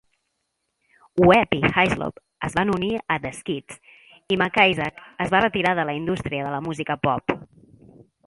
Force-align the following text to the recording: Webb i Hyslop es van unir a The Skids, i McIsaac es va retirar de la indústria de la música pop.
Webb 1.31 1.51
i 1.57 1.59
Hyslop 1.73 2.17
es 2.47 2.55
van 2.59 2.71
unir 2.77 2.89
a 3.15 3.19
The 3.25 3.31
Skids, 3.41 3.77
i 4.35 4.37
McIsaac 4.43 5.05
es 5.27 5.33
va 5.35 5.45
retirar 5.45 5.75
de 5.81 5.85
la 5.91 5.97
indústria 5.99 6.47
de 6.49 6.57
la 6.57 6.63
música 6.71 6.97
pop. 7.05 7.37